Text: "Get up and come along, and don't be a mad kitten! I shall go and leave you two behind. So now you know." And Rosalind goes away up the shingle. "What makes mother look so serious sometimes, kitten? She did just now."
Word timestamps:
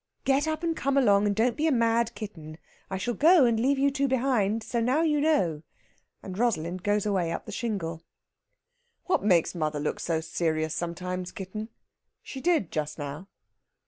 "Get 0.23 0.47
up 0.47 0.63
and 0.63 0.75
come 0.75 0.97
along, 0.97 1.27
and 1.27 1.35
don't 1.35 1.55
be 1.55 1.67
a 1.67 1.71
mad 1.71 2.15
kitten! 2.15 2.57
I 2.89 2.97
shall 2.97 3.13
go 3.13 3.45
and 3.45 3.59
leave 3.59 3.77
you 3.77 3.91
two 3.91 4.07
behind. 4.07 4.63
So 4.63 4.79
now 4.79 5.03
you 5.03 5.21
know." 5.21 5.61
And 6.23 6.39
Rosalind 6.39 6.81
goes 6.81 7.05
away 7.05 7.31
up 7.31 7.45
the 7.45 7.51
shingle. 7.51 8.01
"What 9.05 9.23
makes 9.23 9.53
mother 9.53 9.79
look 9.79 9.99
so 9.99 10.19
serious 10.19 10.73
sometimes, 10.73 11.31
kitten? 11.31 11.69
She 12.23 12.41
did 12.41 12.71
just 12.71 12.97
now." 12.97 13.27